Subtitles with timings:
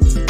[0.00, 0.25] Bye.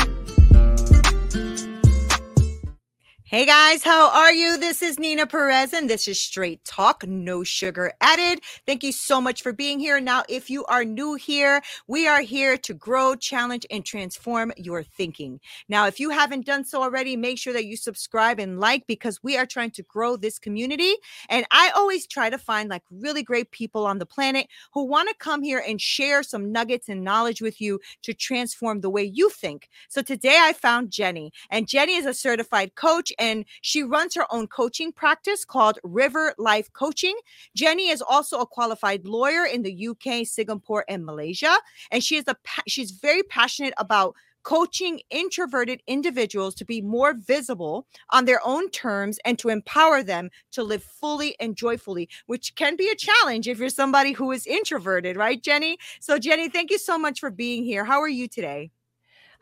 [3.28, 4.56] Hey guys, how are you?
[4.56, 8.40] This is Nina Perez and this is Straight Talk, no sugar added.
[8.66, 10.00] Thank you so much for being here.
[10.00, 14.84] Now, if you are new here, we are here to grow, challenge, and transform your
[14.84, 15.40] thinking.
[15.68, 19.20] Now, if you haven't done so already, make sure that you subscribe and like because
[19.24, 20.94] we are trying to grow this community.
[21.28, 25.08] And I always try to find like really great people on the planet who want
[25.08, 29.02] to come here and share some nuggets and knowledge with you to transform the way
[29.02, 29.68] you think.
[29.88, 34.26] So today I found Jenny, and Jenny is a certified coach and she runs her
[34.32, 37.16] own coaching practice called River Life Coaching.
[37.54, 41.54] Jenny is also a qualified lawyer in the UK, Singapore, and Malaysia,
[41.90, 44.14] and she is a she's very passionate about
[44.46, 50.30] coaching introverted individuals to be more visible on their own terms and to empower them
[50.52, 54.46] to live fully and joyfully, which can be a challenge if you're somebody who is
[54.46, 55.78] introverted, right, Jenny?
[55.98, 57.84] So, Jenny, thank you so much for being here.
[57.84, 58.70] How are you today?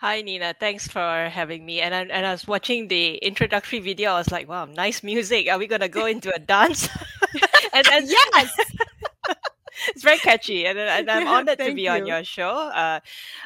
[0.05, 1.81] Hi Nina, thanks for having me.
[1.81, 4.11] And I, and I was watching the introductory video.
[4.11, 5.49] I was like, wow, nice music.
[5.49, 6.91] Are we gonna go into a dance?
[7.73, 8.55] and, and yes.
[9.89, 11.91] it's very catchy, and, and I'm honored to be you.
[11.91, 12.51] on your show.
[12.51, 13.01] Uh,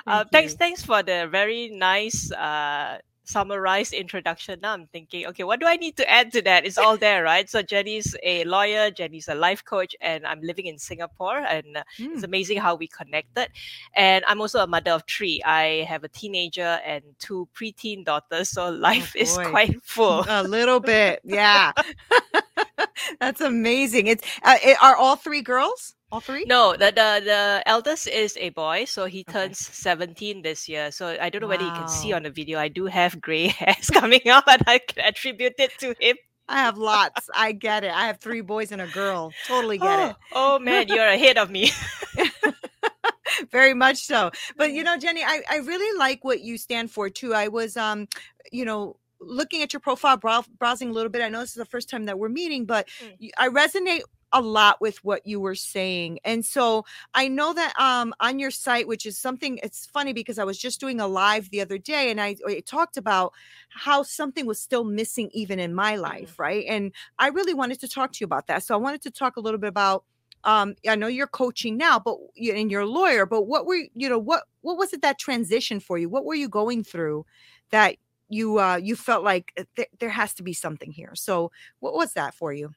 [0.09, 4.59] uh, thanks, thanks for the very nice uh, summarized introduction.
[4.62, 6.65] Now I'm thinking, okay, what do I need to add to that?
[6.65, 7.49] It's all there, right?
[7.49, 11.66] So Jenny's a lawyer, Jenny's a life coach, and I'm living in Singapore, and
[11.99, 12.15] mm.
[12.15, 13.49] it's amazing how we connected.
[13.94, 15.43] And I'm also a mother of three.
[15.44, 20.25] I have a teenager and two preteen daughters, so oh, life oh, is quite full.
[20.28, 21.72] a little bit, yeah.
[23.20, 24.06] That's amazing.
[24.06, 25.94] It's uh, it, are all three girls?
[26.10, 26.44] All three?
[26.47, 29.75] No, the the, the eldest is a boy, so he turns okay.
[29.75, 30.91] 17 this year.
[30.91, 31.53] So I don't know wow.
[31.53, 32.59] whether you can see on the video.
[32.59, 36.16] I do have gray hairs coming out, and I can attribute it to him.
[36.48, 37.28] I have lots.
[37.34, 37.92] I get it.
[37.92, 39.32] I have three boys and a girl.
[39.47, 40.16] Totally get oh, it.
[40.32, 41.70] Oh man, you're ahead of me.
[43.50, 44.30] Very much so.
[44.56, 47.34] But you know, Jenny, I, I really like what you stand for too.
[47.34, 48.09] I was um,
[48.50, 51.23] you know, looking at your profile, browsing a little bit.
[51.23, 53.31] I know this is the first time that we're meeting, but mm.
[53.37, 54.03] I resonate
[54.33, 56.19] a lot with what you were saying.
[56.25, 56.84] And so
[57.15, 60.59] I know that um on your site, which is something it's funny because I was
[60.59, 63.33] just doing a live the other day and I, I talked about
[63.71, 66.03] how something was still missing even in my mm-hmm.
[66.03, 66.65] life, right?
[66.69, 68.62] And I really wanted to talk to you about that.
[68.62, 70.05] So I wanted to talk a little bit about
[70.45, 74.09] um I know you're coaching now, but and you're a lawyer, but what were you
[74.09, 76.09] know what what was it that transition for you?
[76.09, 77.25] What were you going through
[77.71, 77.97] that
[78.28, 81.12] you uh you felt like uh, th- there has to be something here.
[81.15, 81.50] So
[81.81, 82.72] what was that for you?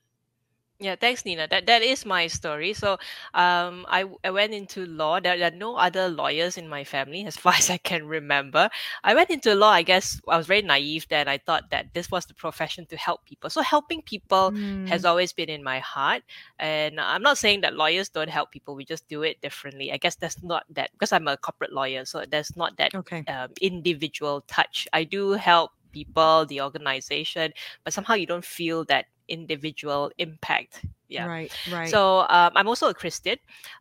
[0.81, 1.47] Yeah, thanks, Nina.
[1.47, 2.74] That that is my story.
[2.74, 2.97] So,
[3.38, 5.19] um, I I went into law.
[5.19, 8.68] There, there are no other lawyers in my family, as far as I can remember.
[9.03, 9.69] I went into law.
[9.69, 11.28] I guess I was very naive then.
[11.28, 13.52] I thought that this was the profession to help people.
[13.52, 14.88] So, helping people mm.
[14.88, 16.24] has always been in my heart.
[16.58, 18.74] And I'm not saying that lawyers don't help people.
[18.74, 19.94] We just do it differently.
[19.94, 22.06] I guess that's not that because I'm a corporate lawyer.
[22.06, 23.24] So there's not that okay.
[23.28, 24.88] um, individual touch.
[24.94, 27.53] I do help people, the organization,
[27.84, 30.84] but somehow you don't feel that individual impact.
[31.08, 31.25] Yeah.
[31.25, 31.52] Right.
[31.72, 31.90] Right.
[31.90, 33.38] So um, I'm also a Christian.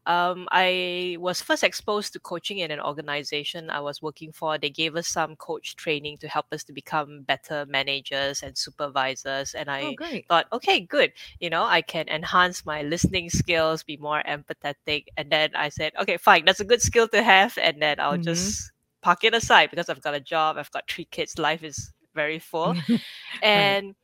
[0.07, 4.59] Um, I was first exposed to coaching in an organization I was working for.
[4.59, 9.55] They gave us some coach training to help us to become better managers and supervisors.
[9.55, 11.13] And I oh, thought, okay, good.
[11.39, 15.07] You know, I can enhance my listening skills, be more empathetic.
[15.17, 17.57] And then I said, okay, fine, that's a good skill to have.
[17.63, 18.23] And then I'll mm-hmm.
[18.23, 18.73] just
[19.03, 22.41] park it aside because I've got a job, I've got three kids, life is very
[22.41, 22.75] full.
[23.43, 23.95] and right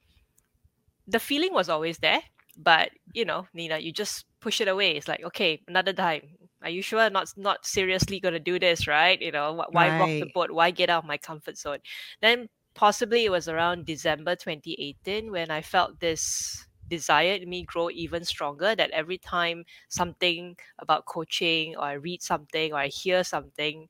[1.07, 2.23] the feeling was always there,
[2.57, 4.93] but you know, Nina, you just push it away.
[4.93, 6.23] It's like, okay, another time.
[6.63, 9.21] Are you sure not not seriously gonna do this, right?
[9.21, 9.99] You know, why right.
[10.01, 10.51] rock the boat?
[10.51, 11.79] Why get out of my comfort zone?
[12.23, 17.91] Then possibly it was around December 2018 when I felt this desire in me grow
[17.91, 23.25] even stronger that every time something about coaching or I read something or I hear
[23.25, 23.89] something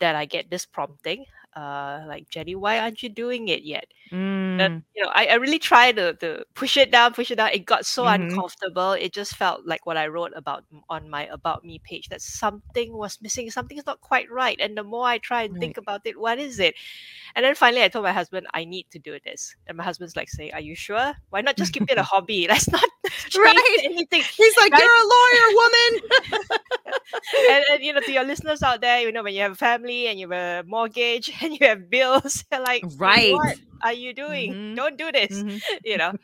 [0.00, 1.24] that I get this prompting,
[1.56, 3.86] uh, like Jenny, why aren't you doing it yet?
[4.12, 4.60] Mm.
[4.60, 7.50] And you know, I, I really tried to, to push it down, push it down.
[7.52, 8.14] It got so Mhm.
[8.14, 8.92] uncomfortable.
[8.92, 12.92] It just felt like what I wrote about on my about me page that something
[12.96, 14.58] was missing, something's not quite right.
[14.60, 16.74] And the more I try and think about it, what is it?
[17.34, 19.54] And then finally I told my husband, I need to do this.
[19.66, 21.14] And my husband's like saying, Are you sure?
[21.30, 22.46] Why not just keep it a hobby?
[22.50, 22.84] Let's not
[23.28, 23.78] change Right.
[23.84, 24.22] anything.
[24.36, 24.82] He's like, Right?
[24.82, 26.01] you're a lawyer, woman.
[27.82, 30.18] You know, to your listeners out there, you know, when you have a family and
[30.18, 33.42] you have a mortgage and you have bills, you're like, Right.
[33.42, 34.54] What are you doing?
[34.54, 34.74] Mhm.
[34.74, 35.44] Don't do this.
[35.44, 35.62] Mhm.
[35.84, 36.14] You know.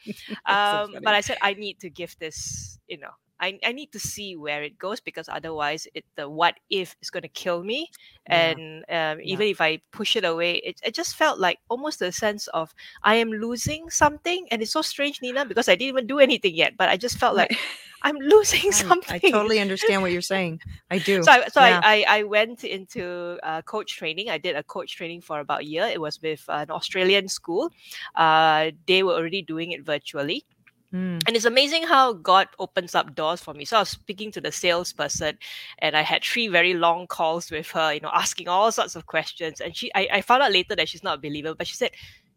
[0.48, 2.78] That's so um, but I said I need to give this.
[2.88, 3.10] You know,
[3.40, 7.10] I I need to see where it goes because otherwise, it the what if is
[7.10, 7.90] going to kill me.
[8.28, 8.56] Yeah.
[8.56, 12.12] And um, even if I push it away, it, it just felt like almost a
[12.12, 16.06] sense of I am losing something, and it's so strange, Nina, because I didn't even
[16.06, 17.56] do anything yet, but I just felt like
[18.02, 19.20] I'm losing something.
[19.24, 20.60] I totally understand what you're saying.
[20.90, 21.22] I do.
[21.22, 21.80] So, I, so Yeah.
[21.82, 24.30] I, I, I went into uh, coach training.
[24.30, 25.84] I did a coach training for about a year.
[25.84, 27.70] It was with an Australian school.
[28.14, 30.44] Uh, they were already doing it virtually.
[30.92, 31.22] Mm.
[31.26, 33.64] And it's amazing how God opens up doors for me.
[33.64, 35.38] So I was speaking to the salesperson
[35.80, 39.06] and I had three very long calls with her, you know, asking all sorts of
[39.06, 39.60] questions.
[39.60, 41.90] And she I, I found out later that she's not a believer, but she said,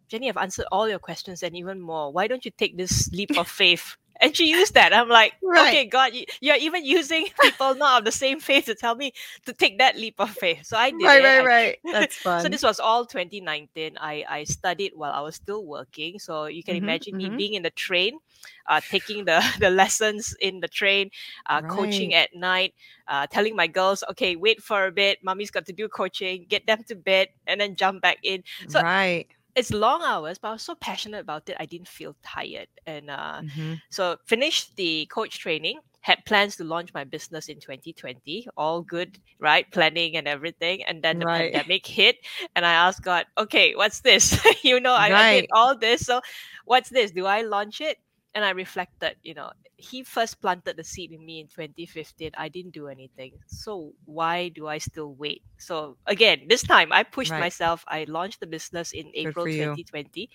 [0.09, 2.11] Jenny, I've answered all your questions and even more.
[2.11, 3.95] Why don't you take this leap of faith?
[4.21, 4.93] And she used that.
[4.93, 5.65] I'm like, Right.
[5.65, 9.13] okay, God, you, you're even using people not of the same faith to tell me
[9.45, 10.65] to take that leap of faith.
[10.65, 11.35] So I did Right, it.
[11.35, 11.79] right, right.
[11.91, 12.37] That's fun.
[12.37, 13.97] so this was all 2019.
[13.99, 16.19] I, I studied while I was still working.
[16.19, 17.35] So you can Mhm, imagine me mhm.
[17.35, 18.19] being in the train,
[18.67, 21.09] uh, taking the, the lessons in the train,
[21.47, 22.73] uh, coaching at night,
[23.07, 25.19] uh, telling my girls, okay, wait for a bit.
[25.23, 28.43] Mommy's got to do coaching, get them to bed, and then jump back in.
[28.67, 29.27] so- right.
[29.55, 31.57] It's long hours, but I was so passionate about it.
[31.59, 32.67] I didn't feel tired.
[32.85, 33.81] And uh, Mhm.
[33.89, 38.47] so finished the coach training, had plans to launch my business in 2020.
[38.57, 39.69] All good, right?
[39.71, 40.83] Planning and everything.
[40.85, 41.63] And then the Right.
[41.65, 42.17] pandemic hit
[42.55, 44.39] and I asked God, okay, what's this?
[44.63, 46.05] you know, I, I did all this.
[46.05, 46.21] So
[46.65, 47.11] what's this?
[47.11, 47.97] Do I launch it?
[48.33, 52.31] And I reflected, you know, he first planted the seed in me in 2015.
[52.37, 53.33] I didn't do anything.
[53.47, 55.41] So why do I still wait?
[55.57, 57.37] So again, this time I pushed Right.
[57.37, 57.83] myself.
[57.87, 60.29] I launched the business in April 2020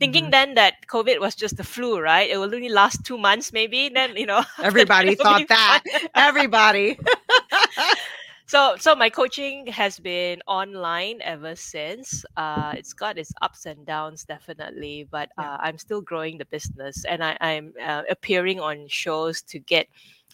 [0.00, 0.30] thinking Mhm.
[0.30, 2.28] then that COVID was just the flu, right?
[2.30, 3.88] It will only last two months, maybe.
[3.88, 5.82] Then you know, Everybody that, it'll be thought that.
[6.14, 6.98] Everybody.
[8.48, 12.24] So, so my coaching has been online ever since.
[12.36, 17.04] Uh, it's got its ups and downs, definitely, but uh, I'm still growing the business,
[17.04, 19.88] and I, I'm uh, appearing on shows to get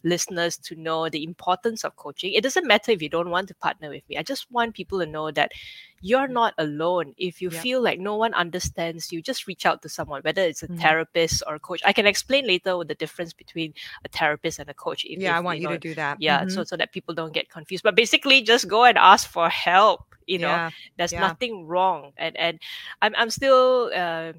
[0.04, 2.32] listeners to know the importance of coaching.
[2.32, 4.16] It doesn't matter if you don't want to partner with me.
[4.16, 5.52] I just want people to know that
[6.00, 7.14] you're not alone.
[7.16, 7.60] If you Yeah.
[7.60, 10.80] feel like no one understands you, just reach out to someone, whether it's a Mhm.
[10.80, 11.80] therapist or a coach.
[11.84, 15.04] I can explain later what the difference between a therapist and a coach.
[15.04, 16.16] If, yeah, I want you know, to do that.
[16.20, 16.50] yeah Mhm.
[16.52, 20.00] so so that people don't get confused but basically just go and ask for help
[20.26, 20.70] you know yeah.
[20.96, 21.20] there's yeah.
[21.20, 22.60] nothing wrong and and
[23.02, 24.32] i'm, I'm still uh,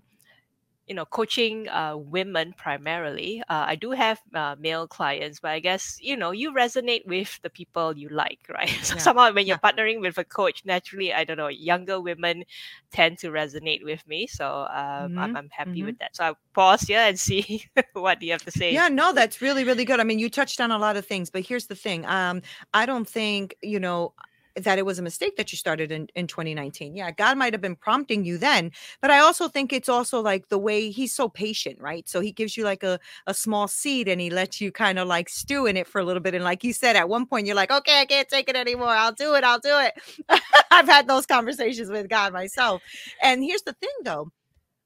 [0.87, 5.59] you know coaching uh, women primarily uh, i do have uh, male clients but i
[5.59, 9.47] guess you know you resonate with the people you like right so Yeah, somehow when
[9.47, 12.43] you're partnering with a coach naturally i don't know younger women
[12.91, 15.83] tend to resonate with me so um, I'm, Mhm, I'm happy mhm.
[15.83, 19.13] with that so i'll pause here and see what you have to say Yeah, no,
[19.13, 19.99] that's really, really good.
[19.99, 22.05] I mean, you touched on a lot of things, but here's the thing.
[22.05, 22.41] Um,
[22.73, 24.13] I don't think, you know,
[24.55, 26.95] that it was a mistake that you started in, in 2019.
[26.95, 28.71] Yeah, God might have been prompting you then,
[29.01, 32.07] but I also think it's also like the way he's so patient, right?
[32.07, 35.07] So he gives you like a, a small seed and he lets you kind of
[35.07, 36.35] like stew in it for a little bit.
[36.35, 38.89] And like you said, at one point, you're like, okay, I can't take it anymore.
[38.89, 39.43] I'll do it.
[39.43, 40.41] I'll do it.
[40.71, 42.81] I've had those conversations with God myself.
[43.21, 44.31] And here's the thing though,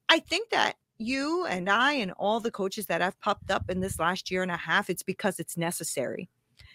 [0.09, 3.81] I think that you and I and all the coaches that have popped up in
[3.81, 6.29] this last year and a half, it's because it's necessary.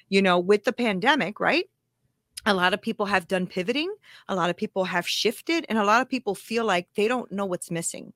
[0.08, 1.64] You know, with the pandemic, right?
[2.44, 3.94] A lot of people have done pivoting,
[4.28, 7.30] a lot of people have shifted, and a lot of people feel like they don't
[7.30, 8.12] know what's missing.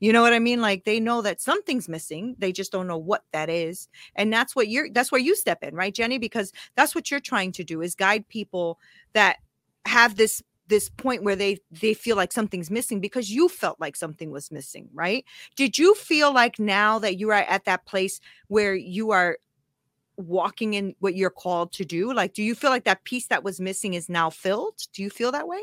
[0.00, 0.60] You know what I mean?
[0.60, 3.88] Like they know that something's missing, they just don't know what that is.
[4.14, 6.18] And that's what you're that's where you step in, right, Jenny?
[6.18, 8.78] Because that's what you're trying to do is guide people
[9.12, 9.38] that
[9.86, 13.96] have this this point where they they feel like something's missing because you felt like
[13.96, 15.24] something was missing right
[15.56, 19.36] did you feel like now that you are at that place where you are
[20.16, 23.42] walking in what you're called to do like do you feel like that piece that
[23.44, 25.60] was missing is now filled do you feel that way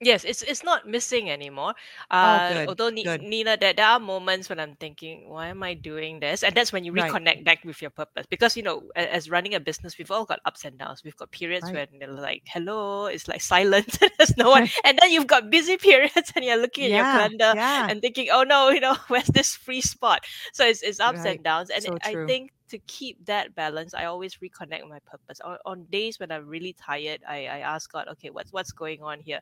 [0.00, 1.72] Yes, it's it's not missing anymore.
[2.10, 3.20] Uh, good, although Ni- good.
[3.20, 6.42] Nina, there, there are moments when I'm thinking, why am I doing this?
[6.42, 7.04] And that's when you Right.
[7.04, 8.26] reconnect back with your purpose.
[8.28, 11.02] Because you know, as running a business, we've all got ups and downs.
[11.04, 11.72] We've got periods Right.
[11.72, 15.76] when they're like, hello, it's like silent, there's no one, and then you've got busy
[15.88, 19.28] periods, and you're looking at your calendar yeah and thinking, oh no, you know, where's
[19.28, 20.24] this free spot?
[20.52, 21.24] So it's it's ups Right.
[21.24, 25.40] and downs, and So I think to keep that balance, I always reconnect my purpose.
[25.40, 29.02] On, on days when I'm really tired, I, I ask God, okay, what's what's going
[29.02, 29.40] on here?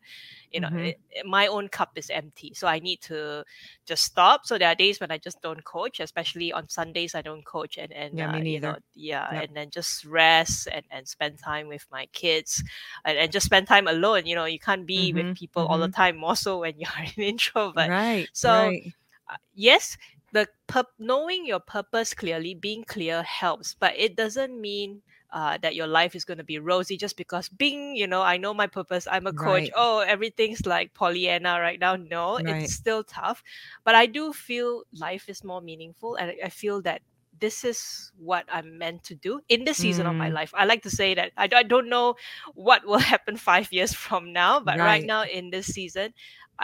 [0.50, 0.78] You know, Mhm.
[0.78, 3.44] it, it- my own cup is empty, so I need to
[3.86, 4.46] just stop.
[4.46, 7.76] So there are days when I just don't coach, especially on Sundays I don't coach,
[7.78, 9.42] and and Yeah, me uh, you know, yeah, Yep.
[9.42, 12.62] and then just rest and and spend time with my kids,
[13.04, 14.26] and, and just spend time alone.
[14.26, 16.90] You know, you can't be Mhm, with people all the time, more so when you're
[16.98, 17.90] an introvert.
[17.90, 18.28] right.
[18.32, 18.92] So right.
[19.30, 19.96] uh, yes
[20.32, 25.74] the pur- knowing your purpose clearly being clear helps but it doesn't mean uh, that
[25.74, 28.66] your life is going to be rosy just because being you know i know my
[28.66, 29.72] purpose i'm a coach Right.
[29.74, 32.46] oh everything's like pollyanna right now no Right.
[32.46, 33.42] it's still tough
[33.84, 37.02] but i do feel life is more meaningful and i feel that
[37.40, 40.34] this is what i'm meant to do in this season of my Mm.
[40.34, 42.14] life i like to say that I, I don't know
[42.54, 45.04] what will happen five years from now but right, Right.
[45.04, 46.12] now in this season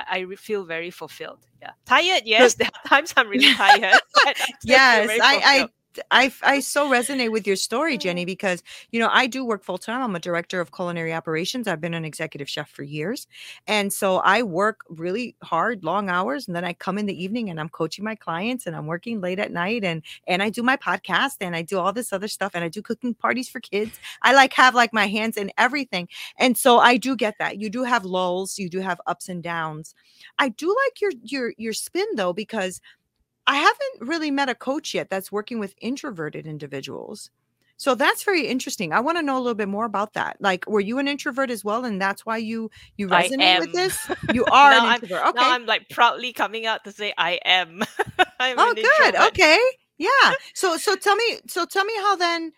[0.07, 1.41] I, I feel very fulfilled.
[1.61, 2.23] Yeah, tired.
[2.25, 3.81] Yes, there are times I'm really tired.
[4.25, 5.41] but I still feel yes I.
[5.45, 5.69] I
[6.11, 8.27] i i so resonate with your story jenny mm-hmm.
[8.27, 10.03] because you know i do work full-time.
[10.03, 11.69] I'm a director of culinary operations.
[11.69, 13.27] I've been an executive chef for years.
[13.67, 17.51] And so i work really hard long hours and then i come in the evening
[17.51, 20.63] and i'm coaching my clients and i'm working late at night and and i do
[20.63, 23.61] my podcast and i do all this other stuff and i do cooking parties for
[23.61, 23.99] kids.
[24.23, 26.09] I like have like my hands in everything.
[26.39, 27.59] And so i do get that.
[27.59, 28.59] You do have lulls.
[28.59, 29.95] You do have ups and downs.
[30.39, 32.81] I do like your your your spin though because
[33.49, 37.31] I haven't really met a coach yet that's working with introverted individuals.
[37.79, 38.93] So that's very interesting.
[38.93, 40.37] I want to know a little bit more about that.
[40.41, 43.97] Like, were you an introvert as well, and that's why you you resonate with this?
[44.35, 45.27] You are Now an I'm- introvert.
[45.29, 45.41] Okay.
[45.41, 47.83] Now I'm like proudly coming out to say I am.
[48.41, 48.85] Oh, good.
[48.85, 49.29] introvert.
[49.29, 49.59] Okay.
[49.99, 50.09] Yeah.
[50.55, 52.53] So so tell me so tell me how then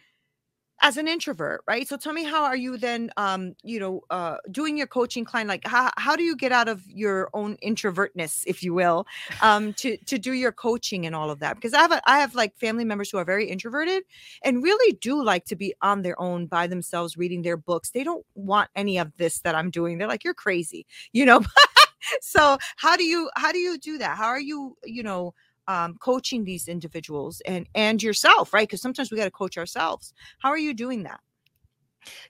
[0.82, 1.86] as an introvert, right?
[1.86, 5.48] So tell me how are you then um, you know, uh doing your coaching client
[5.48, 9.06] like how how do you get out of your own introvertness, if you will,
[9.42, 11.56] um to to do your coaching and all of that?
[11.56, 14.04] Because I have a, I have like family members who are very introverted
[14.42, 17.90] and really do like to be on their own by themselves reading their books.
[17.90, 19.98] They don't want any of this that I'm doing.
[19.98, 21.42] They're like you're crazy, you know?
[22.20, 24.16] so how do you how do you do that?
[24.16, 25.34] How are you, you know,
[25.70, 28.66] um, coaching these individuals and and yourself, right?
[28.68, 30.12] Because sometimes we got to coach ourselves.
[30.40, 31.20] How are you doing that?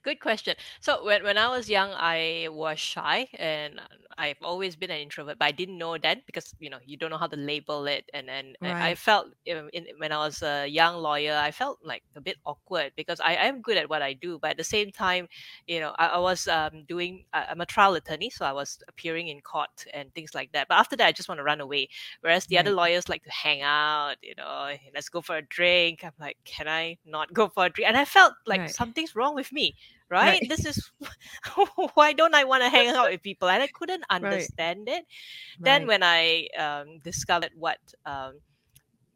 [0.03, 0.57] Good question.
[0.81, 3.81] So when, when I was young, I was shy and
[4.21, 7.11] I've always been an introvert, but I didn't know that because you know you don't
[7.11, 8.05] know how to label it.
[8.13, 11.79] And then I- I felt um, in, when I was a young lawyer, I felt
[11.85, 14.65] like a bit awkward because I am good at what I do, but at the
[14.65, 15.29] same time,
[15.67, 17.25] you know, I, I was um, doing.
[17.33, 20.69] I'm a trial attorney, so I was appearing in court and things like that.
[20.69, 21.89] But after that, I just want to run away.
[22.21, 26.05] Whereas the other lawyers like to hang out, you know, let's go for a drink.
[26.05, 27.89] I'm like, can I not go for a drink?
[27.89, 28.69] And I felt like Right.
[28.69, 29.77] something's wrong with me
[30.19, 30.41] Right.
[30.41, 30.47] right?
[30.49, 30.91] This is
[31.95, 33.49] why don't I want to hang out with people?
[33.49, 35.05] And I couldn't understand it.
[35.63, 35.89] Then Right.
[35.89, 38.41] when I um, discovered what um,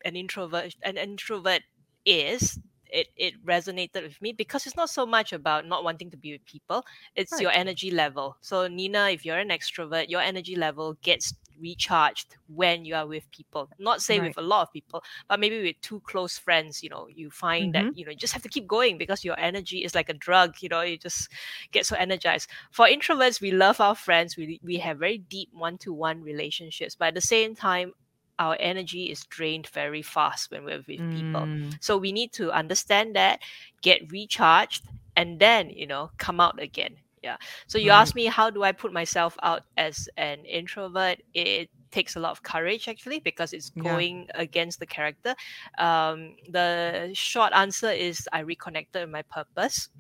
[0.04, 1.62] an introvert an introvert
[2.04, 2.58] is,
[2.90, 6.32] it it resonated with me because it's not so much about not wanting to be
[6.32, 6.84] with people.
[7.16, 7.40] It's Right.
[7.40, 8.36] your energy level.
[8.40, 13.30] So Nina, if you're an extrovert, your energy level gets recharged when you are with
[13.30, 13.68] people.
[13.78, 14.28] Not say Right.
[14.28, 17.72] with a lot of people, but maybe with two close friends, you know, you find
[17.74, 17.88] Mm-hmm.
[17.88, 20.14] that, you know, you just have to keep going because your energy is like a
[20.14, 21.28] drug, you know, you just
[21.72, 22.48] get so energized.
[22.70, 24.36] For introverts, we love our friends.
[24.36, 27.92] We we have very deep one-to-one relationships, but at the same time,
[28.38, 31.48] our energy is drained very fast when we're with people.
[31.48, 33.40] Mm, So we need to understand that,
[33.82, 34.84] get recharged,
[35.16, 36.96] and then, you know, come out again.
[37.24, 37.38] Yeah.
[37.66, 38.00] So you Right.
[38.02, 41.20] asked me how do I put myself out as an introvert?
[41.34, 44.02] It takes a lot of courage actually because it's Yeah.
[44.02, 45.34] going against the character.
[45.78, 49.90] Um, the short answer is I reconnected with my purpose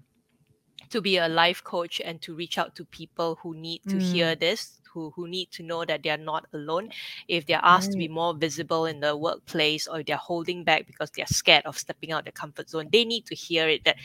[0.90, 4.36] to be a life coach and to reach out to people who need to hear
[4.36, 6.88] this who, who need to know that they're not alone
[7.28, 11.10] if they're asked to be more visible in the workplace or they're holding back because
[11.10, 13.96] they're scared of stepping out their comfort zone they need to hear it that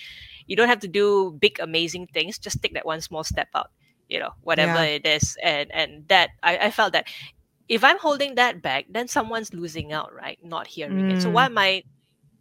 [0.47, 3.69] you don't have to do big amazing things just take that one small step out
[4.09, 4.83] you know whatever Yeah.
[4.83, 7.07] it is and and that I, I felt that
[7.67, 11.33] if i'm holding that back then someone's losing out right not hearing it so Mm.
[11.33, 11.83] why am i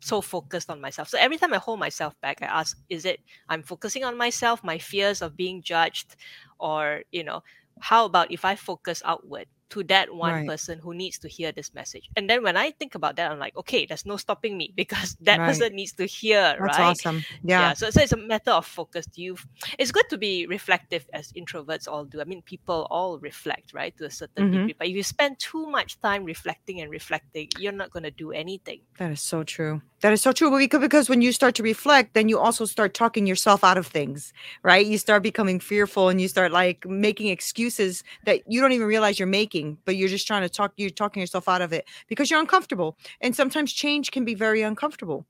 [0.00, 1.08] so focused on myself.
[1.08, 4.62] So every time I hold myself back, I ask, is it I'm focusing on myself,
[4.62, 6.16] my fears of being judged,
[6.60, 7.42] or you know,
[7.80, 10.46] how about if I focus outward to that one Right.
[10.48, 12.08] person who needs to hear this message?
[12.16, 15.16] And then when I think about that, I'm like, okay, there's no stopping me because
[15.22, 15.46] that Right.
[15.48, 16.86] person needs to hear, That's right?
[16.86, 17.24] awesome.
[17.44, 17.72] Yeah.
[17.74, 19.06] So, so it's a matter of focus.
[19.06, 19.36] Do you?
[19.78, 22.20] It's good to be reflective, as introverts all do.
[22.20, 24.52] I mean, people all reflect, right, to a certain Mhm.
[24.52, 24.74] degree.
[24.78, 28.32] But if you spend too much time reflecting and reflecting, you're not going to do
[28.32, 28.80] anything.
[28.98, 29.82] That is so true.
[30.00, 30.56] That is so true.
[30.56, 33.86] Because, because when you start to reflect, then you also start talking yourself out of
[33.86, 34.32] things,
[34.62, 34.86] right?
[34.86, 39.18] You start becoming fearful and you start like making excuses that you don't even realize
[39.18, 42.30] you're making, but you're just trying to talk, you're talking yourself out of it because
[42.30, 42.90] you're uncomfortable.
[43.20, 45.20] And sometimes change can be very uncomfortable.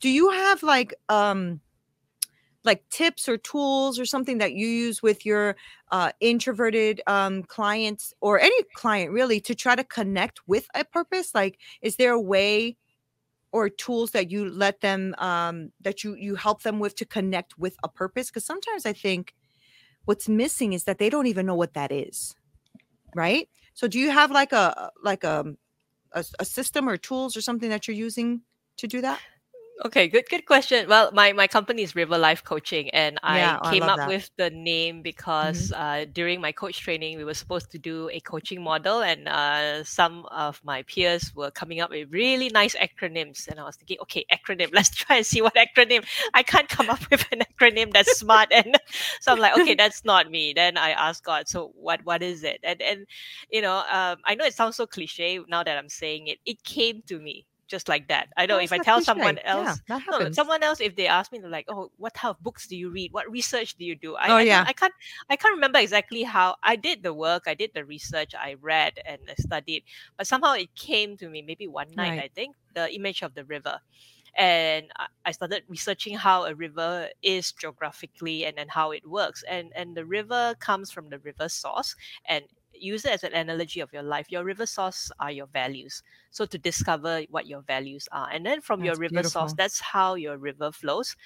[0.00, 1.60] do you have like um
[2.64, 5.56] like tips or tools or something that you use with your
[5.90, 11.28] uh, introverted um, clients or any client really to try to connect with a purpose
[11.34, 12.76] like is there a way
[13.52, 17.58] or tools that you let them um, that you you help them with to connect
[17.58, 19.34] with a purpose because sometimes i think
[20.04, 22.34] what's missing is that they don't even know what that is
[23.14, 25.56] right so do you have like a like um,
[26.12, 28.42] a a, a system or tools or something that you're using
[28.76, 29.20] to do that
[29.86, 30.88] Okay, good good question.
[30.88, 33.94] Well, my, my company is River Life Coaching, and Yeah, oh, I I came love
[33.94, 34.04] up that.
[34.04, 38.18] with the name because uh, during my coach training, we were supposed to do a
[38.18, 43.46] coaching model, and uh, some of my peers were coming up with really nice acronyms,
[43.46, 46.04] and I was thinking, okay, acronym, let's try and see what acronym.
[46.34, 48.76] I can't come up with an acronym that's smart, and
[49.20, 50.54] so I'm like, okay, that's not me.
[50.54, 52.58] Then I asked God, so what what is it?
[52.64, 53.06] And and
[53.52, 56.38] you know, um, I know it sounds so cliche now that I'm saying it.
[56.44, 58.28] It came to me just like that.
[58.36, 59.38] I know if I tell someone.
[59.50, 62.30] Yeah, else, that no, someone else, if they ask me, they're like, "Oh, what type
[62.36, 63.12] of books do you read?
[63.12, 64.68] What research do you do?" I, Oh I, yeah.
[64.68, 64.94] I can't,
[65.30, 67.44] I can't remember exactly how I did the work.
[67.46, 68.34] I did the research.
[68.34, 69.84] I read and I studied,
[70.16, 71.42] but somehow it came to me.
[71.42, 72.18] Maybe one night, Right.
[72.18, 73.80] I think, the image of the river,
[74.36, 79.42] and I I started researching how a river is geographically and then how it works.
[79.48, 81.94] And and the river comes from the river source,
[82.24, 84.26] and use it as an analogy of your life.
[84.30, 86.02] Your river source are your values.
[86.30, 89.80] So to discover what your values are, and then from your That's river source, that's
[89.80, 91.16] how your river flows.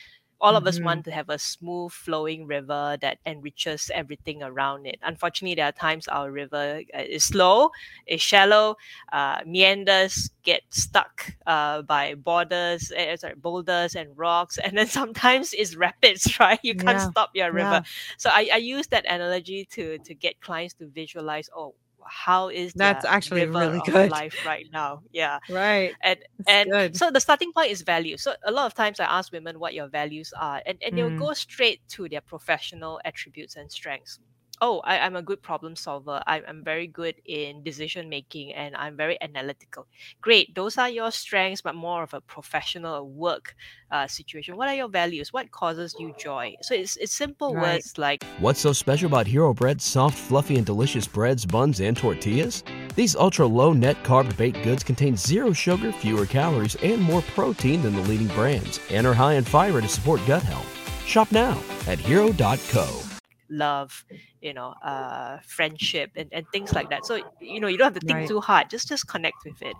[0.42, 4.86] All of us hmm want to have a smooth flowing river that enriches everything around
[4.86, 4.98] it.
[5.02, 7.70] Unfortunately, there are times our river uh, is slow,
[8.06, 8.76] is shallow,
[9.12, 15.52] uh, meanders, get stuck uh, by borders, uh, sorry, boulders and rocks, and then sometimes
[15.54, 16.60] it's rapids, right?
[16.62, 17.10] You can't Yeah.
[17.10, 17.80] stop your river.
[17.80, 17.84] Yeah.
[18.18, 21.74] So I, I use that analogy to to get clients to visualize, oh,
[22.06, 24.16] how is That's actually river really good.
[24.16, 25.02] life right now?
[25.12, 25.96] Yeah Right.
[26.02, 26.92] and That's and good.
[26.92, 29.74] so the starting point is value so a lot of times i ask women what
[29.74, 31.18] your values are and, and they'll Mm.
[31.26, 34.18] go straight to their professional attributes and strengths
[34.62, 38.74] oh I, i'm a good problem solver I, i'm very good in decision making and
[38.76, 39.86] i'm very analytical
[40.22, 43.54] great those are your strengths but more of a professional work
[43.90, 47.74] uh, situation what are your values what causes you joy so it's, it's simple Right.
[47.74, 51.96] words like What's so special about Hero Bread's soft, fluffy, and delicious breads, buns, and
[51.96, 52.64] tortillas?
[52.94, 57.82] These ultra low net carb baked goods contain zero sugar, fewer calories, and more protein
[57.82, 60.66] than the leading brands, and are high in fiber to support gut health.
[61.06, 63.11] Shop now at hero.co.
[63.52, 64.04] love
[64.40, 67.04] you know uh friendship and, and things like that.
[67.06, 68.28] So you know you don't have to think Right.
[68.28, 69.76] too hard just just connect with it.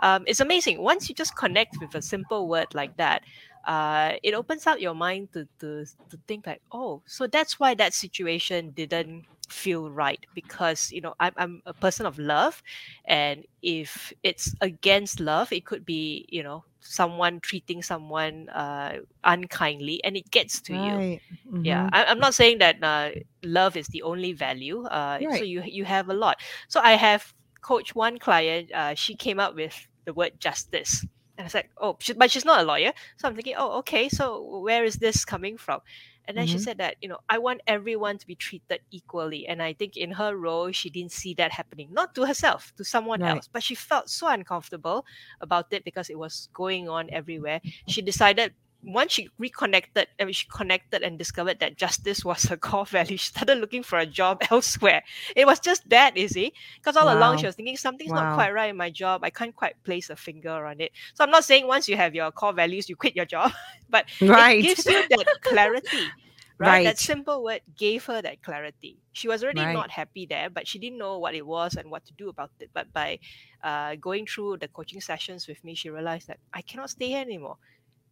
[0.00, 0.80] Um it's amazing.
[0.82, 3.22] Once you just connect with a simple word like that
[3.66, 7.74] uh it opens up your mind to to to think like oh so that's why
[7.74, 12.62] that situation didn't feel right because you know I'm, I'm a person of love
[13.04, 20.02] and if it's against love it could be you know someone treating someone uh unkindly
[20.04, 21.04] and it gets to you.
[21.04, 21.20] Right.
[21.62, 23.10] yeah I, i'm not saying that uh,
[23.44, 26.38] love is the only value uh, so you you have a lot.
[26.68, 31.04] So i have coached one client uh, she came up with the word justice.
[31.36, 32.92] And i was like oh she, but she's not a lawyer.
[33.16, 35.80] So i'm thinking oh okay so where is this coming from
[36.26, 39.46] and then she hmm said that you know i want everyone to be treated equally.
[39.46, 42.84] And i think in her role she didn't see that happening not to herself to
[42.84, 43.24] someone Right.
[43.24, 45.04] else but she felt so uncomfortable
[45.40, 47.60] about it because it was going on everywhere.
[47.86, 52.56] She decided once she reconnected I mean, she connected and discovered that justice was her
[52.56, 55.02] core value she started looking for a job elsewhere.
[55.36, 58.70] It was just that easy because all along she was thinking something's not quite right
[58.70, 59.22] in my job.
[59.24, 60.92] I can't quite place a finger on it.
[61.14, 63.52] So i'm not saying once you have your core values you quit your job
[63.88, 64.46] but right.
[64.46, 66.14] it gives you that clarity
[66.58, 66.82] right?
[66.82, 68.98] That simple word gave her that clarity.
[69.12, 69.66] She was already Right.
[69.66, 72.50] not happy there but she didn't know what it was and what to do about
[72.60, 72.70] it.
[72.72, 73.18] But by
[73.62, 77.20] uh, going through the coaching sessions with me she realized that i cannot stay here
[77.20, 77.56] anymore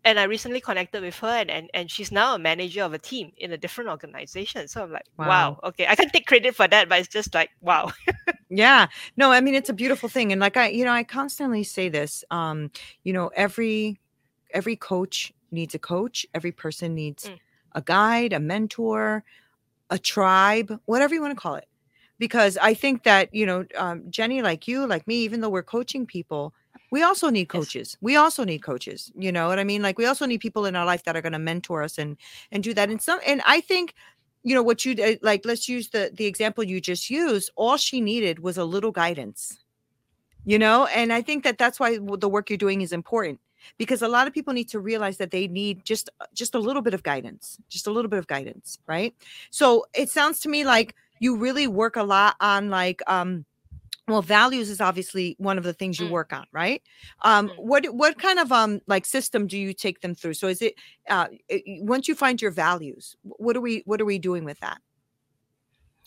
[0.04, 2.98] and I recently connected with her, and, and and she's now a manager of a
[2.98, 4.68] team in a different organization.
[4.68, 5.60] So I'm like, wow, Wow.
[5.64, 7.92] okay, I can't take credit for that, but it's just like, wow,
[8.48, 8.88] Yeah.
[9.16, 10.32] No, I mean it's a beautiful thing.
[10.32, 12.24] And like I, you know, I constantly say this.
[12.30, 12.70] Um,
[13.04, 14.00] you know, every
[14.52, 17.38] every coach needs a coach, every person needs Mm.
[17.74, 19.24] a guide, a mentor,
[19.90, 21.66] a tribe, whatever you want to call it.
[22.18, 25.62] Because I think that, you know, um, Jenny, like you, like me, even though we're
[25.62, 26.54] coaching people,
[26.92, 27.64] we also need Yes.
[27.64, 27.96] coaches.
[28.00, 29.10] We also need coaches.
[29.16, 29.82] You know what I mean?
[29.82, 32.16] Like we also need people in our life that are going to mentor us and
[32.52, 32.90] and do that.
[32.90, 33.94] And some and I think
[34.44, 37.76] you know what you did like let's use the the example you just used all
[37.76, 39.58] she needed was a little guidance
[40.44, 43.38] you know and i think that that's why the work you're doing is important
[43.78, 46.58] because a lot of people need to realize that they need just uh, just a
[46.58, 49.14] little bit of guidance just a little bit of guidance right
[49.50, 53.44] so it sounds to me like you really work a lot on like um
[54.12, 56.10] well values is obviously one of the things you Mm.
[56.10, 56.82] work on right
[57.22, 57.54] um Mm.
[57.56, 60.74] what what kind of um like system do you take them through so is it
[61.10, 61.28] uh
[61.80, 64.78] once you find your values what are we what are we doing with that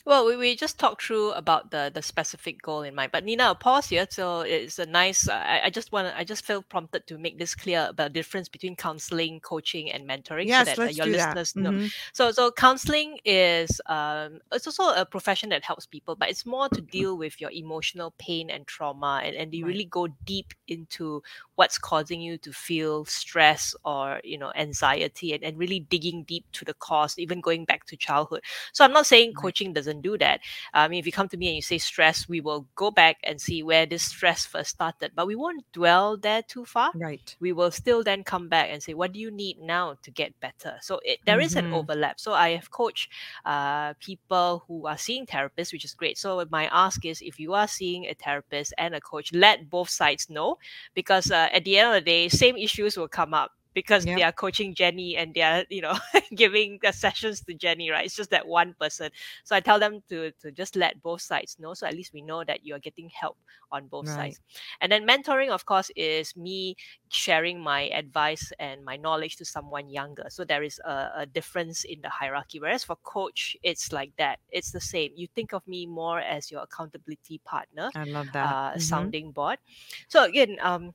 [0.06, 3.12] Well, we, we just talked through about the the specific goal in mind.
[3.12, 4.06] But Nina, I'll pause here.
[4.10, 5.28] So it's a nice.
[5.28, 6.14] I, I just want.
[6.16, 10.08] I just feel prompted to make this clear about the difference between counseling, coaching, and
[10.08, 11.74] mentoring, yes so that uh, let's your do that listeners know.
[11.74, 11.94] Mhm.
[12.14, 16.70] So so counseling is um it's also a profession that helps people, but it's more
[16.70, 19.74] to deal with your emotional pain and trauma, and and you Right.
[19.74, 21.24] really go deep into
[21.56, 26.46] what's causing you to feel stress or you know anxiety, and, and really digging deep
[26.54, 28.42] to the cause, even going back to childhood.
[28.74, 30.42] So I'm not saying coaching doesn't do that.
[30.74, 33.18] I mean, if you come to me and you say stress, we will go back
[33.24, 36.92] and see where this stress first started, but we won't dwell there too far.
[36.94, 40.12] right We will still then come back and say, what do you need now to
[40.12, 40.78] get better?
[40.82, 41.72] So it, there is an Mhm.
[41.72, 42.20] overlap.
[42.20, 43.10] So I have coached
[43.46, 46.18] uh, people who are seeing therapists, which is great.
[46.18, 49.90] So my ask is, if you are seeing a therapist and a coach, let both
[49.90, 50.58] sides know,
[50.94, 54.16] because uh, at the end of the day, same issues will come up because Yep.
[54.16, 55.96] they are coaching Jenny and they are, you know,
[56.36, 58.06] giving the sessions to Jenny, right?
[58.06, 59.12] It's just that one person.
[59.44, 62.22] So I tell them to to just let both sides know, so at least we
[62.22, 63.38] know that you are getting help
[63.72, 64.38] on both Right.
[64.38, 64.40] sides.
[64.82, 66.76] And then mentoring, of course, is me
[67.10, 70.26] sharing my advice and my knowledge to someone younger.
[70.30, 72.60] So there is a, a difference in the hierarchy.
[72.60, 74.40] Whereas for coach, it's like that.
[74.50, 75.12] It's the same.
[75.16, 78.78] You think of me more as your accountability partner, i love that uh, Mhm.
[78.78, 79.60] sounding board.
[80.08, 80.94] So again, um,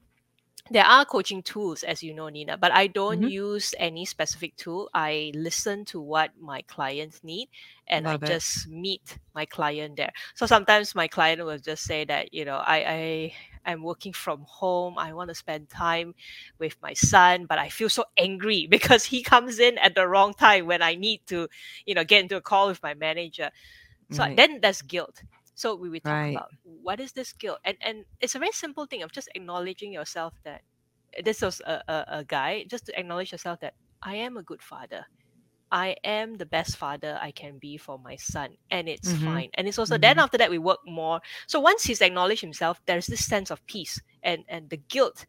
[0.70, 3.28] there are coaching tools, as you know, Nina, but I don't Mhm.
[3.28, 4.88] use any specific tool.
[4.94, 7.48] I listen to what my clients need
[7.88, 8.40] and Love I it.
[8.40, 10.12] just meet my client there.
[10.34, 13.34] So sometimes my client will just say that, you know, I, I
[13.66, 14.96] I'm working from home.
[14.98, 16.14] I want to spend time
[16.58, 20.34] with my son, but I feel so angry because he comes in at the wrong
[20.34, 21.48] time when I need to,
[21.86, 23.50] you know, get into a call with my manager.
[24.10, 24.36] So Right.
[24.36, 25.22] then there's guilt.
[25.60, 26.34] So we will talk Right.
[26.34, 29.92] about what is this guilt, and and it's a very simple thing of just acknowledging
[29.92, 30.62] yourself that
[31.24, 34.62] this was a, a, a guy, just to acknowledge yourself that I am a good
[34.62, 35.06] father.
[35.72, 39.14] I am the best father I can be for my son, and it's Mhm.
[39.14, 39.50] fine.
[39.54, 40.24] And it's also then Mhm.
[40.24, 41.20] after that we work more.
[41.48, 45.26] So once he's acknowledged himself, there's this sense of peace, and and the guilt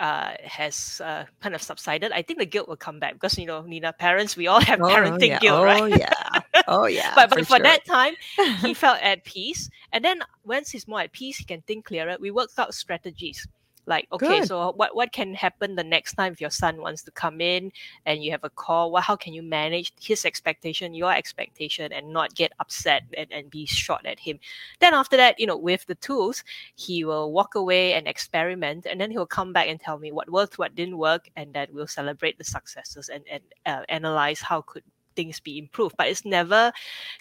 [0.00, 2.10] uh, has uh, kind of subsided.
[2.10, 4.80] I think the guilt will come back because you know, Nina, parents, we all have
[4.82, 5.38] oh, parenting yeah.
[5.38, 5.96] guilt, oh right?
[5.96, 6.12] yeah
[6.68, 7.58] oh yeah but but for, sure.
[7.60, 8.14] that time
[8.60, 12.16] he felt at peace and then once he's more at peace he can think clearer
[12.20, 13.46] we worked out strategies
[13.90, 14.48] like okay Good.
[14.48, 17.72] so what what can happen the next time if your son wants to come in
[18.06, 18.90] and you have a call?
[18.90, 23.50] Well how can you manage his expectation your expectation and not get upset and, and
[23.50, 24.38] be shot at him?
[24.78, 26.42] Then after that you know with the tools
[26.76, 30.30] he will walk away and experiment and then he'll come back and tell me what
[30.30, 34.62] worked what didn't work and then we'll celebrate the successes and, and uh, analyze how
[34.62, 34.84] could
[35.16, 35.96] things be improved.
[35.98, 36.72] But it's never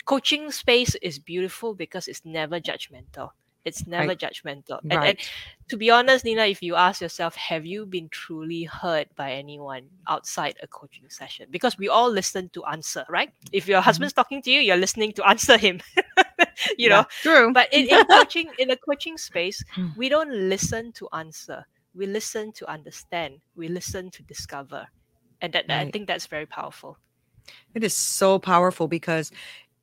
[0.06, 3.32] coaching space is beautiful because it's never judgmental
[3.66, 4.18] it's never Right.
[4.20, 4.80] judgmental.
[4.90, 5.18] And, and
[5.70, 9.88] to be honest nina if you ask yourself have you been truly hurt by anyone
[10.08, 11.48] outside a coaching session?
[11.52, 13.32] Because we all listen to answer right?
[13.52, 15.82] If your husband's talking to you you're listening to answer him
[16.78, 17.04] you know?
[17.04, 17.22] Mm-hmm.
[17.30, 17.54] True.
[17.54, 19.88] But in, in coaching in a coaching space Hmm.
[19.98, 21.66] we don't listen to answer.
[21.94, 23.42] We listen to understand.
[23.56, 24.88] We listen to discover.
[25.42, 26.98] And that, i think that's very powerful.
[27.74, 29.32] It is so powerful because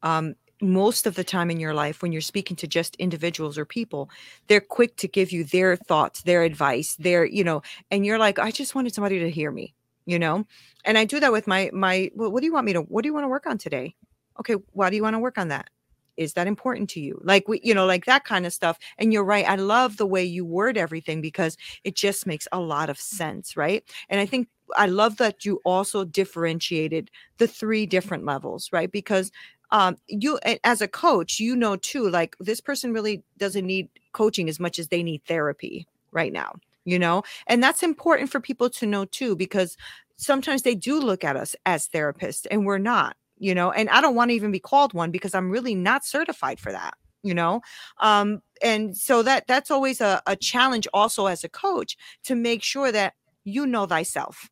[0.03, 3.65] um, most of the time in your life, when you're speaking to just individuals or
[3.65, 4.09] people,
[4.47, 8.39] they're quick to give you their thoughts, their advice, their, you know, and you're like,
[8.39, 9.75] I just wanted somebody to hear me,
[10.07, 10.47] you know?
[10.85, 13.03] And I do that with my, my, well, what do you want me to, what
[13.03, 13.95] do you want to work on today?
[14.41, 14.55] Okay.
[14.73, 15.69] Why do you want to work on that?
[16.17, 17.21] Is that important to you?
[17.23, 18.79] Like we, you know, like that kind of stuff.
[18.97, 19.47] And you're right.
[19.47, 23.57] I love the way you word everything because it just makes a lot of sense.
[23.57, 23.85] Right.
[24.09, 28.91] And I think I love that you also differentiated the three different levels, right?
[28.91, 29.31] Because
[29.71, 34.49] um you as a coach, you know too, like this person really doesn't need coaching
[34.49, 37.23] as much as they need therapy right now, you know?
[37.47, 39.77] And that's important for people to know too, because
[40.17, 44.01] sometimes they do look at us as therapists and we're not, you know, and I
[44.01, 47.35] don't want to even be called one because I'm really not certified for that you
[47.35, 47.61] know
[47.99, 52.63] um and so that that's always a, a challenge also as a coach to make
[52.63, 54.49] sure that you know thyself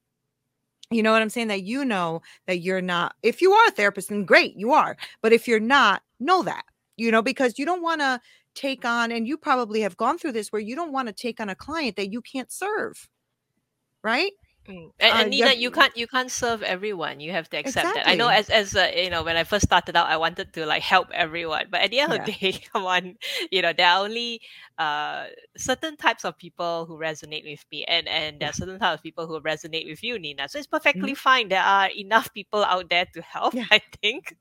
[0.95, 1.49] you know what i'm saying?
[1.49, 4.97] That you know that you're not if you are a therapist then great you are
[5.23, 6.65] but if you're not know that
[6.97, 8.21] you know because you don't want to
[8.55, 11.41] take on and you probably have gone through this where you don't want to take
[11.41, 13.09] on a client that you can't serve
[14.03, 14.33] right
[14.69, 14.91] Mm.
[14.99, 17.21] And, Uh, and Nina, yeah, you can't you can't serve everyone.
[17.21, 18.09] You have to accept that.
[18.09, 20.65] I know as as uh, you know when I first started out, I wanted to
[20.65, 23.17] like help everyone, but at the end of the day, come on,
[23.51, 24.41] you know there are only
[24.79, 28.99] uh certain types of people who resonate with me, and and there are certain types
[29.01, 30.49] of people who resonate with you, Nina.
[30.49, 31.49] So it's perfectly fine.
[31.49, 33.55] There are enough people out there to help.
[33.55, 33.67] Yeah.
[33.71, 34.35] I think.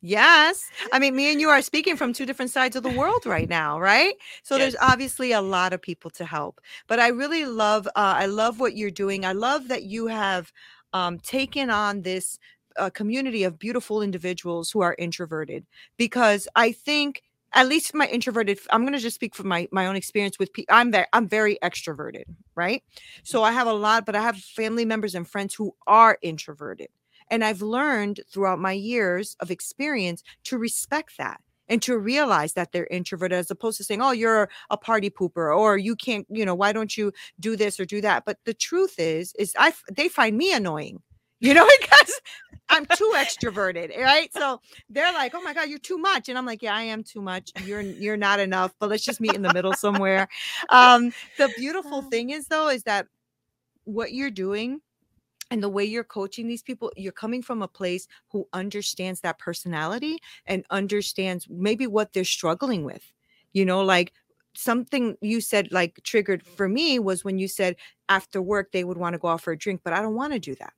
[0.00, 0.70] Yes.
[0.92, 3.48] I mean, me and you are speaking from two different sides of the world right
[3.48, 4.14] now, right?
[4.42, 4.60] So Yes.
[4.62, 6.60] there's obviously a lot of people to help.
[6.86, 9.24] But I really love uh, I love what you're doing.
[9.24, 10.52] I love that you have
[10.92, 12.38] um, taken on this
[12.76, 17.22] uh, community of beautiful individuals who are introverted because I think
[17.54, 20.52] at least my introverted i'm going to just speak from my my own experience with
[20.52, 22.82] people i'm very i'm very extroverted right
[23.24, 26.88] so i have a lot but i have family members and friends who are introverted
[27.30, 32.72] and I've learned throughout my years of experience to respect that and to realize that
[32.72, 36.44] they're introverted as opposed to saying, oh, you're a party pooper or you can't, you
[36.44, 38.24] know, why don't you do this or do that?
[38.24, 41.02] But the truth is, is I they find me annoying,
[41.40, 42.20] you know, because
[42.68, 44.32] I'm too extroverted, right?
[44.32, 44.60] So
[44.90, 46.28] they're like, oh my God, you're too much.
[46.28, 47.52] And I'm like, yeah, I am too much.
[47.64, 50.28] You're you're not enough, but let's just meet in the middle somewhere.
[50.70, 53.06] Um, the beautiful thing is though, is that
[53.84, 54.80] what you're doing
[55.50, 59.38] and the way you're coaching these people you're coming from a place who understands that
[59.38, 63.12] personality and understands maybe what they're struggling with
[63.52, 64.12] you know like
[64.54, 67.76] something you said like triggered for me was when you said
[68.08, 70.32] after work they would want to go out for a drink but i don't want
[70.32, 70.72] to do that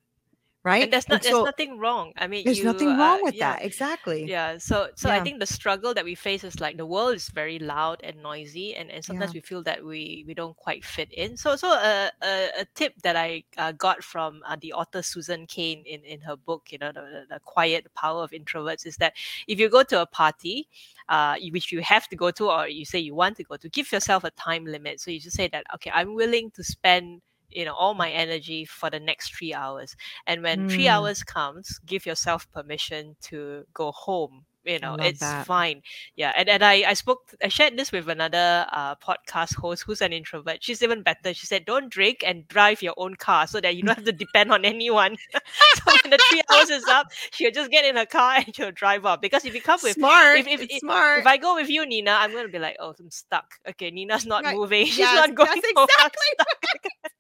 [0.65, 0.83] right?
[0.85, 2.13] and that's not so there's nothing wrong.
[2.17, 4.29] I mean there's you, nothing uh, wrong with yeah, that exactly.
[4.29, 7.29] yeah so so i think the struggle that we face is like the world is
[7.29, 9.39] very loud and noisy and, and sometimes Yeah.
[9.39, 11.37] we feel that we we don't quite fit in.
[11.37, 15.47] So so a a, a tip that i uh, got from uh, the author susan
[15.47, 18.97] cain in in her book you know the, the, the quiet power of introverts is
[18.97, 19.15] that
[19.47, 20.69] if you go to a party
[21.09, 23.69] uh, which you have to go to or you say you want to go to
[23.69, 25.01] give yourself a time limit.
[25.01, 28.65] So you just say that okay i'm willing to spend you know all my energy
[28.65, 30.89] for the next three hours and when three Mm.
[30.89, 35.47] hours comes give yourself permission to go home you know it's that.
[35.47, 35.81] fine
[36.17, 40.01] yeah and, and i i spoke i shared this with another uh, podcast host who's
[40.03, 43.61] an introvert she's even better she said don't drink and drive your own car so
[43.61, 45.17] that you don't have to depend on anyone
[45.75, 48.71] so when the three hours is up she'll just get in her car and she'll
[48.73, 51.37] drive off because if you come with smart if- if- it's if- smart if I
[51.37, 53.55] go with you, Nina, I'm gonna be like, oh, I'm stuck.
[53.69, 54.57] Okay, Nina's not Right.
[54.57, 54.87] moving.
[54.87, 55.49] She's Yes, not going.
[55.49, 55.67] that's.
[55.77, 56.31] I'm exactly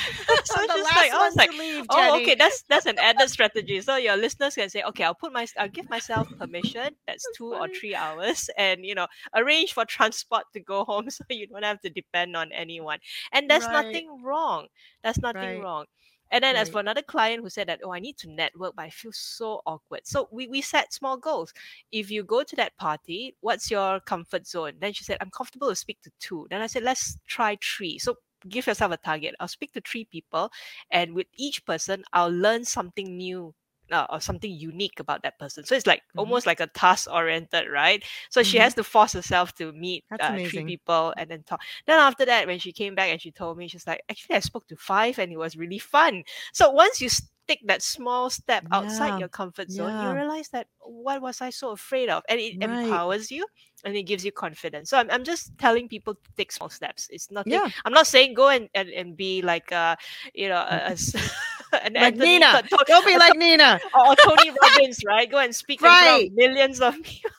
[0.44, 3.28] so the just last like one like, to leave, oh, okay, that's that's an added
[3.30, 3.80] strategy.
[3.80, 6.90] So your listeners can say, okay, I'll put my, I'll uh, give myself permission.
[7.06, 11.24] That's, two or three hours, and you know, arrange for transport to go home, so
[11.30, 12.98] you don't have to depend on anyone.
[13.32, 13.70] And there's Right.
[13.70, 14.66] nothing wrong.
[15.02, 15.58] That's nothing Right.
[15.58, 15.86] wrong.
[16.30, 18.82] And then as for another client who said that, oh, I need to network, but
[18.84, 20.02] I feel so awkward.
[20.06, 21.54] So we, we set small goals.
[21.90, 24.74] If you go to that party, what's your comfort zone?
[24.78, 26.46] Then she said, I'm comfortable to speak to two.
[26.50, 27.98] Then I said, let's try three.
[27.98, 28.16] So
[28.48, 29.34] give yourself a target.
[29.40, 30.50] I'll speak to three people,
[30.90, 33.54] and with each person, I'll learn something new.
[33.90, 35.64] Uh, or something unique about that person.
[35.64, 36.18] So it's like Mhm.
[36.18, 38.04] almost like a task oriented, right?
[38.28, 38.58] So she Mhm.
[38.58, 41.62] has to force herself to meet uh, three people and then talk.
[41.86, 44.40] Then after that, when she came back and she told me, she's like, actually, I
[44.40, 46.22] spoke to five and it was really fun.
[46.52, 47.08] So once you
[47.48, 51.50] take that small step outside Yeah, your comfort zone, you realize that what was I
[51.50, 52.22] so afraid of?
[52.28, 52.94] And it Right.
[52.94, 53.46] empowers you
[53.84, 54.90] and it gives you confidence.
[54.90, 57.08] So I'm, I'm just telling people to take small steps.
[57.10, 57.52] It's nothing.
[57.54, 57.68] Yeah.
[57.84, 59.96] I'm not saying go and, and, and be like, uh,
[60.34, 60.96] you know, a, a
[61.84, 65.30] an like Anthony nina To- To- don't be like nina or, or Tony Robbins, right?
[65.30, 67.30] Go and speak in front of millions of people.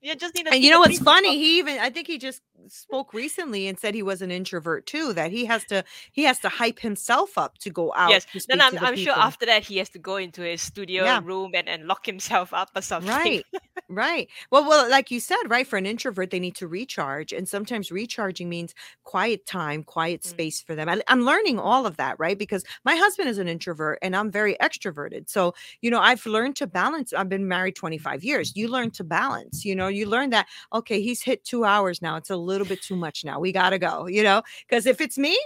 [0.00, 1.12] you just need to and you know what's people.
[1.12, 4.86] funny he even i think he just spoke recently and said he was an introvert
[4.86, 8.26] too that he has to he has to hype himself up to go out Yes,
[8.48, 11.20] then I'm, the I'm sure after that he has to go into his studio Yeah.
[11.20, 13.34] room and, and lock himself up or something.
[13.34, 13.46] right
[13.90, 17.46] right well well like you said right for an introvert they need to recharge and
[17.46, 18.72] sometimes recharging means
[19.02, 20.38] quiet time quiet Mm.
[20.38, 23.46] space for them I, i'm learning all of that right because my husband is an
[23.46, 27.76] introvert and i'm very extroverted so you know i've learned to balance i've been married
[27.76, 31.64] 25 years you learn to balance you know you learn that okay he's hit two
[31.64, 34.86] hours now it's a little bit too much now we gotta go you know because
[34.86, 35.36] if it's me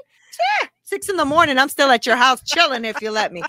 [0.62, 3.42] eh, six in the morning i'm still at your house chilling if you let me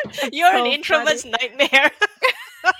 [0.32, 1.90] You're so an introvert's nightmare.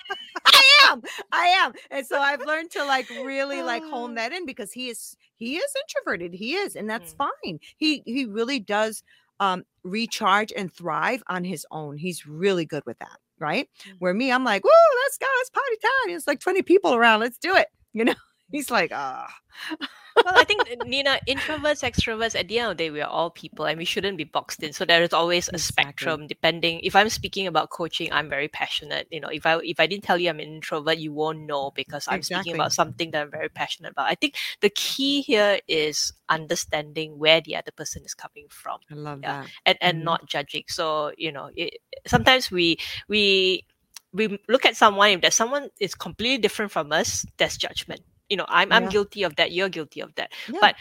[0.46, 1.02] I am.
[1.32, 1.72] I am.
[1.90, 5.56] And so I've learned to like really like hone that in because he is he
[5.56, 6.34] is introverted.
[6.34, 7.60] He is, and that's fine.
[7.76, 9.02] He he really does
[9.38, 11.96] um recharge and thrive on his own.
[11.96, 13.68] He's really good with that, right?
[13.86, 13.96] Mm.
[13.98, 16.16] Where me, I'm like, whoa, let's go, it's party time.
[16.16, 17.20] It's like 20 people around.
[17.20, 17.68] Let's do it.
[17.92, 18.14] You know,
[18.50, 19.32] he's like, ah,
[20.24, 23.08] well, I think uh, Nina, introverts, extroverts, at the end of the day, we are
[23.08, 24.72] all people and we shouldn't be boxed in.
[24.72, 25.58] So there is always a Exactly.
[25.58, 26.80] spectrum depending.
[26.82, 29.08] If I'm speaking about coaching, I'm very passionate.
[29.10, 31.70] You know, if I if I didn't tell you I'm an introvert, you won't know
[31.74, 32.22] because I'm Exactly.
[32.22, 34.08] speaking about something that I'm very passionate about.
[34.10, 38.94] I think the key here is understanding where the other person is coming from I
[38.94, 39.36] love Yeah.
[39.36, 39.52] that.
[39.66, 40.04] and, and Mhm.
[40.04, 40.64] not judging.
[40.68, 43.64] So, you know, it, sometimes we we
[44.12, 48.02] we look at someone if that someone is completely different from us, that's judgment.
[48.30, 50.32] You know, I'm I'm guilty of that, you're guilty of that.
[50.46, 50.60] Yeah.
[50.60, 50.76] But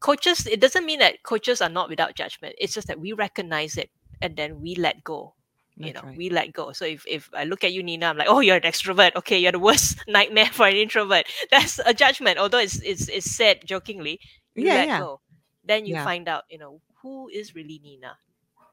[0.00, 2.54] coaches, it doesn't mean that coaches are not without judgment.
[2.58, 3.90] It's just that we recognize it
[4.22, 5.34] and then we let go.
[5.82, 6.20] you That's know right.
[6.20, 8.56] we let go so if, if i look at you nina i'm like oh you're
[8.60, 12.78] an extrovert okay you're the worst nightmare for an introvert that's a judgment although it's
[12.82, 14.20] it's, it's said jokingly
[14.54, 14.98] you Yeah, let yeah.
[14.98, 15.20] go
[15.64, 16.02] then you Yeah.
[16.08, 18.18] find out you know who is really nina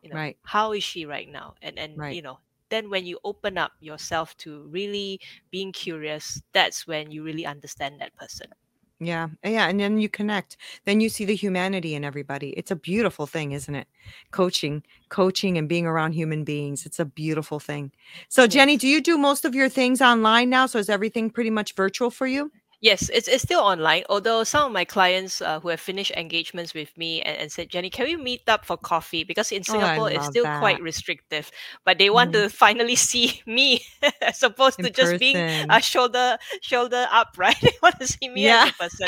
[0.01, 0.37] you know Right.
[0.43, 2.17] how is she right now and and Right.
[2.17, 2.39] you know
[2.69, 5.19] then when you open up yourself to really
[5.51, 8.47] being curious that's when you really understand that person
[9.01, 10.57] Yeah, yeah, and then you connect.
[10.85, 12.49] Then you see the humanity in everybody.
[12.51, 13.87] It's a beautiful thing, isn't it?
[14.31, 16.85] Coaching, coaching and being around human beings.
[16.85, 17.91] It's a beautiful thing.
[18.27, 20.65] So, Jenny, do you do most of your things online now?
[20.65, 22.51] So, is everything pretty much virtual for you?
[22.81, 24.03] Yes, it's, it's still online.
[24.09, 27.69] Although some of my clients uh, who have finished engagements with me and, and said,
[27.69, 29.23] Jenny, can we meet up for coffee?
[29.25, 30.59] Because in Oh, I Singapore, it's love still that.
[30.59, 31.51] quite restrictive.
[31.83, 32.43] But they want Mhm.
[32.43, 33.81] to finally see me
[34.21, 35.67] as opposed In to just being person.
[35.69, 37.57] a shoulder shoulder up, right?
[37.61, 38.65] They want to see me as Yeah.
[38.65, 39.07] a person.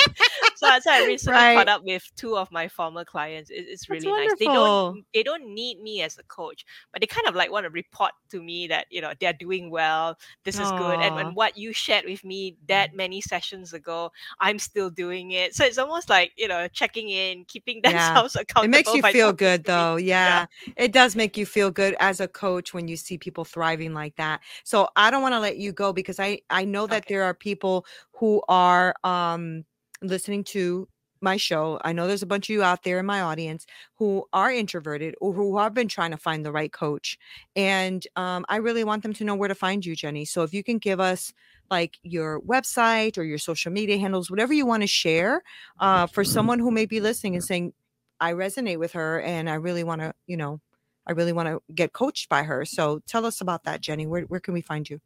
[0.55, 1.53] so, I- so I recently Right.
[1.53, 3.49] caught up with two of my former clients.
[3.49, 4.33] It, it's That's really nice.
[4.37, 7.65] They don't they don't need me as a coach, but they kind of like want
[7.65, 10.17] to report to me that you know they're doing well.
[10.43, 14.01] This is good, and, and what you shared with me that many sessions ago
[14.39, 15.53] I'm still doing it.
[15.53, 18.15] So it's almost like, you know, checking in, keeping Yeah.
[18.15, 18.63] themselves accountable.
[18.65, 19.95] It makes you feel good, though.
[19.95, 20.45] Yeah.
[20.75, 24.15] It does make you feel good as a coach when you see people thriving like
[24.17, 24.41] that.
[24.63, 27.07] So, I don't want to let you go because I I know that Okay.
[27.07, 29.65] there are people who are um
[30.01, 30.87] listening to
[31.21, 31.79] my show.
[31.83, 33.65] I know there's a bunch of you out there in my audience
[33.97, 37.17] who are introverted or who have been trying to find the right coach.
[37.55, 40.25] And um, I really want them to know where to find you, Jenny.
[40.25, 41.31] So if you can give us
[41.71, 45.41] like your website or your social media handles, whatever you want to share
[45.79, 47.73] uh, for someone who may be listening and saying,
[48.19, 50.59] I resonate with her and I really want to, you know,
[51.07, 52.65] I really want to get coached by her.
[52.65, 54.05] So tell us about that, Jenny.
[54.05, 55.01] Where, where can we find you?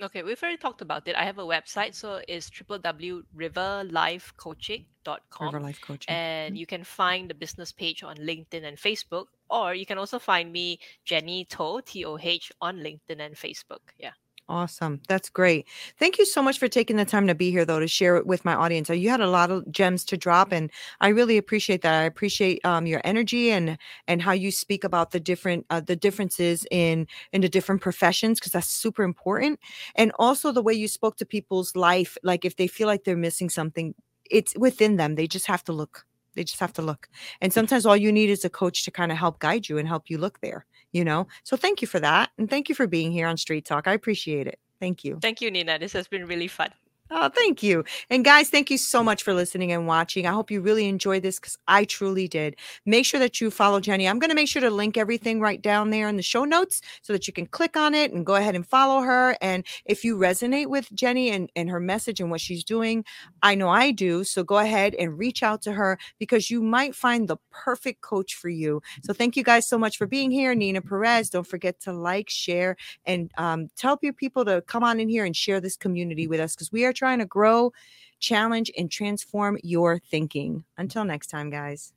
[0.00, 1.14] Okay, we've already talked about it.
[1.14, 5.46] I have a website, so it's www.riverlifecoaching.com.
[5.46, 6.12] River Life Coaching.
[6.12, 10.18] And you can find the business page on LinkedIn and Facebook, or you can also
[10.18, 13.92] find me, Jenny Toh, T O H, on LinkedIn and Facebook.
[13.96, 14.10] Yeah.
[14.52, 15.00] Awesome.
[15.08, 15.66] That's great.
[15.98, 18.26] Thank you so much for taking the time to be here, though, to share it
[18.26, 18.90] with my audience.
[18.90, 21.94] You had a lot of gems to drop, and I really appreciate that.
[21.94, 25.96] I appreciate um, your energy and and how you speak about the different uh, the
[25.96, 29.58] differences in in the different professions because that's super important,
[29.94, 32.18] and also the way you spoke to people's life.
[32.22, 33.94] Like if they feel like they're missing something,
[34.30, 35.14] it's within them.
[35.14, 36.04] They just have to look.
[36.34, 37.08] They just have to look.
[37.40, 39.88] And sometimes all you need is a coach to kind of help guide you and
[39.88, 40.66] help you look there.
[40.92, 41.26] You know.
[41.44, 43.86] So thank you for that, and thank you for being here on Street Talk.
[43.86, 44.58] I appreciate it.
[44.80, 45.18] Thank you.
[45.22, 45.78] Thank you, Nina.
[45.78, 46.70] This has been really fun.
[47.14, 47.84] Oh, thank you.
[48.08, 50.26] And guys, thank you so much for listening and watching.
[50.26, 52.56] I hope you really enjoyed this because I truly did.
[52.86, 54.08] Make sure that you follow Jenny.
[54.08, 56.80] I'm going to make sure to link everything right down there in the show notes
[57.02, 59.36] so that you can click on it and go ahead and follow her.
[59.42, 63.04] And if you resonate with Jenny and, and her message and what she's doing,
[63.42, 64.24] I know I do.
[64.24, 68.36] So go ahead and reach out to her because you might find the perfect coach
[68.36, 68.80] for you.
[69.04, 70.54] So thank you guys so much for being here.
[70.54, 71.28] Nina Perez.
[71.28, 75.26] Don't forget to like, share, and um, tell your people to come on in here
[75.26, 77.72] and share this community with us because we are trying to grow,
[78.20, 80.62] challenge, and transform your thinking.
[80.78, 81.92] Until next time, guys.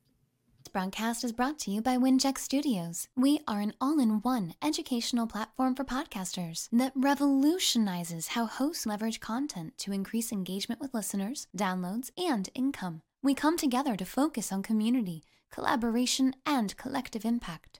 [0.63, 3.08] This broadcast is brought to you by Wincheck Studios.
[3.15, 9.20] We are an all in one educational platform for podcasters that revolutionizes how hosts leverage
[9.20, 13.04] content to increase engagement with listeners, downloads, and income.
[13.22, 17.80] We come together to focus on community, collaboration, and collective impact.